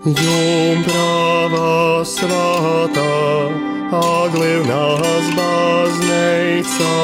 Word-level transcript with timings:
Jumprava 0.00 2.00
svētā, 2.08 3.04
aglivnās 3.92 5.28
bazneica, 5.36 6.96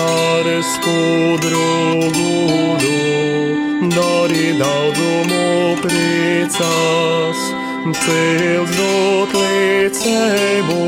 ar 0.00 0.48
skudru 0.64 2.08
gudu, 2.16 3.92
dori 3.92 4.56
daudzumu 4.56 5.76
priecās, 5.82 7.36
cils 8.00 8.72
dot 8.78 9.30
līdzēbu, 9.36 10.80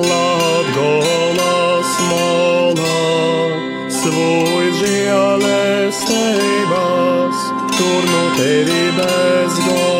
Latgolas 0.00 1.92
molā, 2.08 3.04
svoj 4.00 4.64
žēlestības, 4.80 7.36
tur 7.76 8.00
no 8.14 8.24
tevi 8.40 8.80
bez 8.96 9.52
gola, 9.68 9.95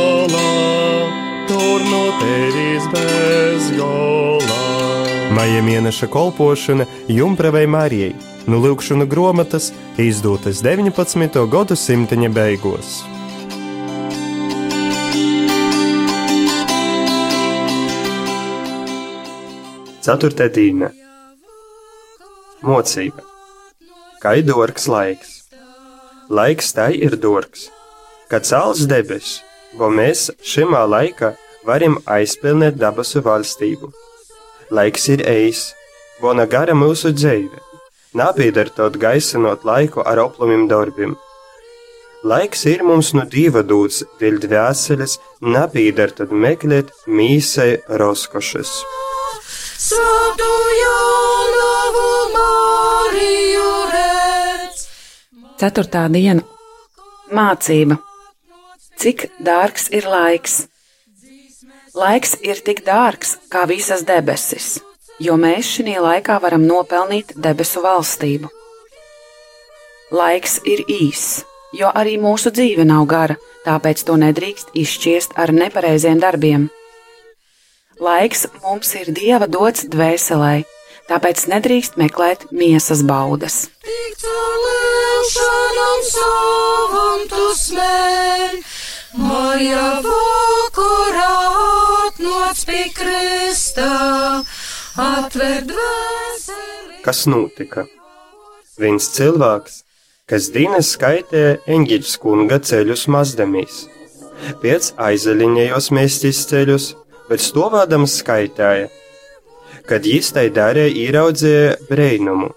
tur 1.48 1.80
no 1.90 2.04
tevis 2.20 2.86
bez 2.92 3.70
gola. 3.78 4.62
Maija 5.36 5.62
mēneša 5.62 6.06
kolpošana 6.10 6.86
Jumpravai 7.08 7.66
Marijai 7.66 8.14
no 8.46 8.60
Lūkšana 8.62 9.06
grāmatas 9.10 9.72
izdotas 9.98 10.62
19. 10.64 11.42
gadsimta 11.50 12.16
beigās. 12.38 13.02
Ceturtā 20.06 20.46
diena- 20.54 20.92
mocība. 22.68 23.24
Kā 24.22 24.36
ir 24.38 24.46
dārgs 24.46 24.86
laiks? 24.86 25.32
Laiks 26.30 26.72
tai 26.74 26.92
ir 26.94 27.18
dārgs, 27.18 27.68
kad 28.30 28.46
cēlus 28.46 28.86
debesis, 28.86 29.42
ko 29.78 29.90
mēs 29.90 30.30
šimā 30.52 30.84
laikā 30.94 31.32
varam 31.66 31.98
aizpildīt 32.06 32.78
dabasu 32.80 33.22
valstību. 33.26 33.90
Laiks 34.70 35.08
ir 35.14 35.22
ejis, 35.26 35.68
bona 36.22 36.46
gara 36.46 36.74
mūsu 36.74 37.12
dzīve, 37.14 37.60
napīdar 38.18 38.70
tot 38.78 38.98
gaisinot 39.02 39.66
laiku 39.68 40.02
ar 40.06 40.22
oplumiem 40.22 40.66
darbiem. 40.70 41.16
Laiks 42.26 42.64
ir 42.66 42.82
mums 42.82 43.12
no 43.14 43.22
dieva 43.30 43.62
dūts, 43.62 44.00
dēļ 44.18 44.38
dvēseles, 44.46 45.18
napīdar 45.54 46.14
tad 46.16 46.32
meklēt 46.32 46.90
mīsai 47.06 47.76
roskošas. 48.00 48.72
Svētā 49.86 50.48
Jānavu 50.80 52.08
Mariju 52.34 53.70
redz. 53.92 54.88
Ceturtā 55.60 56.08
diena- 56.10 56.42
mācība. 57.38 58.00
Cik 58.96 59.26
dārgs 59.44 59.90
ir 59.92 60.06
laiks? 60.08 60.66
Laiks 61.96 62.36
ir 62.44 62.60
tik 62.64 62.82
dārgs 62.84 63.36
kā 63.52 63.64
visas 63.68 64.04
debesis, 64.08 64.78
jo 65.20 65.36
mēs 65.40 65.68
šajā 65.76 66.00
laikā 66.04 66.38
varam 66.42 66.64
nopelnīt 66.68 67.34
debesu 67.36 67.82
valstību. 67.84 68.50
Laiks 70.12 70.60
ir 70.68 70.84
īss, 70.88 71.42
jo 71.76 71.90
arī 71.90 72.16
mūsu 72.22 72.52
dzīve 72.54 72.84
nav 72.88 73.06
gara, 73.10 73.36
tāpēc 73.66 74.04
to 74.06 74.16
nedrīkst 74.20 74.72
izšķiest 74.76 75.36
ar 75.40 75.52
nepareiziem 75.56 76.20
darbiem. 76.22 76.68
Laiks 78.00 78.46
mums 78.62 78.92
ir 79.00 79.08
dieva 79.16 79.48
dots 79.48 79.86
dvēselē, 79.88 80.64
tāpēc 81.08 81.46
nedrīkst 81.52 81.96
meklēt 82.00 82.48
miesas 82.52 83.00
baudas. 83.08 83.70
Tik 83.86 84.20
celēšanam 84.20 86.04
savam 86.12 87.24
tu 87.32 87.48
smēļ, 87.56 88.60
Maija 89.56 90.02
vakarā 90.04 91.34
atnoc 92.04 92.58
pie 92.68 92.82
kristā, 92.92 93.92
atver 95.00 95.62
dvēseli. 95.70 96.98
Kas 97.06 97.22
notika? 97.24 97.86
Viens 98.76 99.06
cilvēks, 99.14 99.78
kas 100.28 100.50
dienas 100.52 100.90
skaitē 100.92 101.46
eņģeļus 101.72 102.18
kunga 102.20 102.60
ceļus 102.68 103.06
mazdamīs, 103.16 103.78
pēc 104.60 104.90
aizaļinējos 105.08 105.88
mēstis 105.96 106.42
ceļus, 106.52 106.92
bet 107.30 107.40
stovādams 107.40 108.18
skaitāja. 108.20 108.90
Kad 109.88 110.04
jis 110.04 110.34
tai 110.36 110.50
darīja, 110.52 110.92
ieraudzīja 111.06 111.78
brēnumu. 111.88 112.52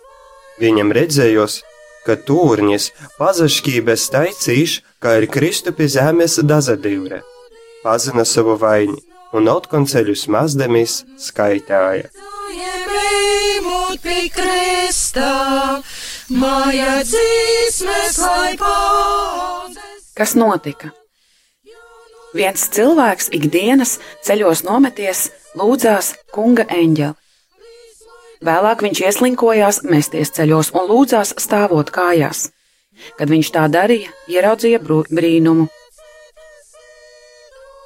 Viņam 0.59 0.91
redzējos, 0.99 1.61
ka 2.05 2.15
tūrnis 2.27 2.89
pazaškības 3.19 4.07
taicīš, 4.13 4.79
kā 5.03 5.19
ir 5.19 5.29
Kristupi 5.31 5.87
zemes 5.91 6.39
dazadīvre. 6.43 7.21
Pazina 7.83 8.25
savu 8.27 8.57
vaini 8.59 8.99
un 9.33 9.47
otkonceļus 9.51 10.27
mazdemis 10.33 11.03
skaitāja. 11.21 12.09
Pie. 12.09 12.29
Kas 20.19 20.35
notika? 20.35 20.91
Viens 22.35 22.67
cilvēks 22.75 23.31
ikdienas 23.33 23.95
ceļos 24.27 24.61
nometies, 24.67 25.29
lūdzās 25.57 26.13
kunga 26.35 26.67
eņģeli. 26.69 27.28
Vēlāk 28.39 28.85
viņš 28.85 29.01
ieslinkojās 29.03 29.81
mesties 29.83 30.31
ceļos 30.31 30.72
un 30.72 30.88
lūdzās 30.88 31.33
stāvot 31.44 31.89
kājās. 31.91 32.47
Kad 33.19 33.31
viņš 33.31 33.50
tā 33.55 33.66
darīja, 33.72 34.13
ieraudzīja 34.31 34.79
brīnumu. 34.83 35.67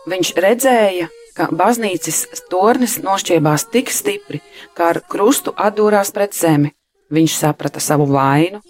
Viņš 0.09 0.34
redzēja, 0.46 1.08
ka 1.34 1.47
baznīcas 1.50 2.46
tornis 2.53 3.00
nošķiebās 3.02 3.66
tik 3.74 3.90
stipri, 3.90 4.44
ka 4.78 4.91
ar 4.94 5.02
krustu 5.09 5.53
atdūrās 5.58 6.14
pret 6.14 6.38
zemi. 6.38 6.74
Viņš 7.14 7.38
saprata 7.40 7.81
savu 7.81 8.06
vainu 8.14 8.62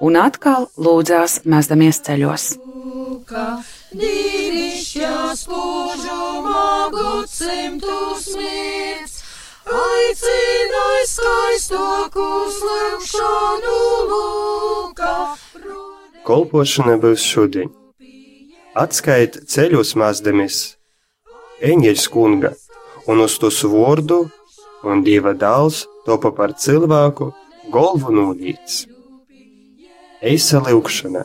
un 0.00 0.16
atkal 0.16 0.70
lūdzās 0.80 1.42
mesdamies 1.44 2.00
ceļos. 2.06 2.46
Ka 3.28 3.60
dīvišķās 3.92 5.44
požumā 5.50 6.68
gadsimtus 6.96 8.30
mīts, 8.36 8.79
aicināja 10.10 11.06
skaistokus 11.06 12.56
lūkšanu 12.66 13.74
lūka. 14.10 15.12
Kolpošana 16.26 16.96
būs 16.98 17.22
šodien. 17.22 17.70
Atskait 18.74 19.38
ceļus 19.50 19.94
mazdemis 19.98 20.58
eņģeļs 21.62 22.08
kunga, 22.10 22.52
un 23.06 23.22
uz 23.22 23.38
to 23.38 23.50
vārdu 23.70 24.30
un 24.82 25.02
dieva 25.06 25.34
dēls 25.34 25.86
topa 26.06 26.30
par 26.32 26.54
cilvēku 26.54 27.32
golvu 27.70 28.10
nulīts. 28.14 28.86
Eisa 30.22 30.60
lūkšana. 30.60 31.24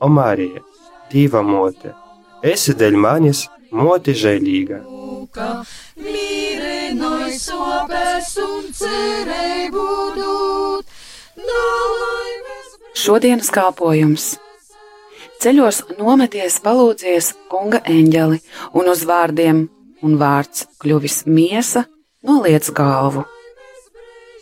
O 0.00 0.08
Marija, 0.08 0.62
dieva 1.10 1.42
mote, 1.42 1.94
esi 2.42 2.74
dēļ 2.74 2.96
manis 2.96 3.48
moti 3.70 4.14
žēlīga. 4.14 4.82
Ka 5.34 5.64
mīrenoj 6.98 7.32
sopes 7.38 8.34
un 8.42 8.66
cerību 8.74 9.86
dūt, 10.16 10.86
nalaimes. 11.38 12.70
Šodienas 12.98 13.50
kalpojums. 13.54 14.36
Ceļos 15.38 15.84
nometies, 15.98 16.58
palūdzies 16.64 17.34
kunga 17.50 17.80
eņģeli, 17.86 18.40
un 18.74 18.90
uz 18.90 19.04
vārdiem, 19.06 19.68
un 20.02 20.16
vārds 20.18 20.66
kļuvis 20.82 21.24
miesa, 21.26 21.84
noliec 22.26 22.70
galvu. 22.74 23.24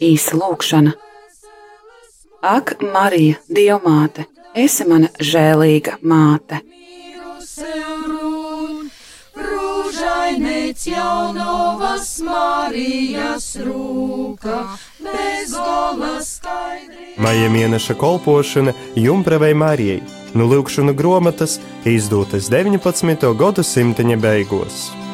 Īsa 0.00 0.36
lūkšana. 0.40 0.94
Ak, 2.46 2.76
Marija, 2.80 3.36
Dievmāte, 3.52 4.26
esi 4.54 4.88
mana 4.88 5.12
žēlīga 5.20 5.98
māte! 6.00 6.62
Rūžainēc 10.66 10.86
jaunovas 10.90 12.08
Marijas 12.26 13.54
rūka, 13.62 14.74
bez 14.98 15.54
gola 15.54 16.18
skaidri. 16.18 17.14
Maija 17.22 17.46
mēneša 17.54 17.94
kolpošana 17.94 18.74
Jumpravai 18.98 19.54
Marijai 19.54 20.02
no 20.34 20.50
Lūkšana 20.50 20.90
grāmatas 20.98 21.60
izdotas 21.86 22.50
19. 22.50 23.30
gadsimta 23.38 24.02
beigās. 24.18 25.05